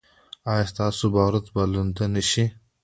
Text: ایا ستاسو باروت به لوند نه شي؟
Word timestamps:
ایا 0.51 0.65
ستاسو 0.71 1.05
باروت 1.15 1.47
به 1.53 1.61
لوند 1.71 1.97
نه 2.13 2.21
شي؟ 2.29 2.45